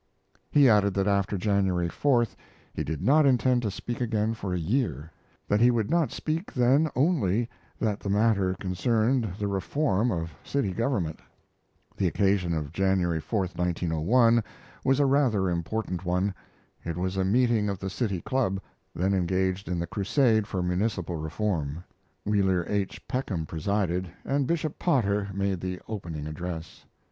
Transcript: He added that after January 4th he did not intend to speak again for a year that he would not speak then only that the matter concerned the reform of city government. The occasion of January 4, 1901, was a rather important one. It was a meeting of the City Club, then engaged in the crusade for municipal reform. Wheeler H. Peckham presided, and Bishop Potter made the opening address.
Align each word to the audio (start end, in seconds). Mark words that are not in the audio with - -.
He 0.49 0.67
added 0.67 0.95
that 0.95 1.05
after 1.07 1.37
January 1.37 1.87
4th 1.87 2.35
he 2.73 2.83
did 2.83 3.03
not 3.03 3.23
intend 3.27 3.61
to 3.61 3.69
speak 3.69 4.01
again 4.01 4.33
for 4.33 4.51
a 4.51 4.57
year 4.57 5.11
that 5.47 5.59
he 5.59 5.69
would 5.69 5.91
not 5.91 6.11
speak 6.11 6.51
then 6.51 6.89
only 6.95 7.47
that 7.77 7.99
the 7.99 8.09
matter 8.09 8.55
concerned 8.55 9.35
the 9.37 9.47
reform 9.47 10.09
of 10.11 10.33
city 10.43 10.73
government. 10.73 11.19
The 11.95 12.07
occasion 12.07 12.51
of 12.55 12.73
January 12.73 13.21
4, 13.21 13.41
1901, 13.41 14.43
was 14.83 14.99
a 14.99 15.05
rather 15.05 15.51
important 15.51 16.03
one. 16.03 16.33
It 16.83 16.97
was 16.97 17.15
a 17.15 17.23
meeting 17.23 17.69
of 17.69 17.77
the 17.77 17.91
City 17.91 18.21
Club, 18.21 18.59
then 18.95 19.13
engaged 19.13 19.67
in 19.67 19.77
the 19.77 19.85
crusade 19.85 20.47
for 20.47 20.63
municipal 20.63 21.17
reform. 21.17 21.83
Wheeler 22.25 22.65
H. 22.67 23.07
Peckham 23.07 23.45
presided, 23.45 24.09
and 24.25 24.47
Bishop 24.47 24.79
Potter 24.79 25.29
made 25.31 25.59
the 25.59 25.79
opening 25.87 26.25
address. 26.25 26.85